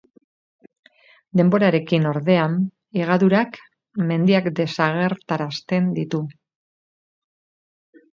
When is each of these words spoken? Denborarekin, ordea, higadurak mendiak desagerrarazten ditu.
Denborarekin, 1.41 2.07
ordea, 2.11 2.45
higadurak 3.01 3.59
mendiak 4.13 4.47
desagerrarazten 4.61 5.91
ditu. 5.99 6.23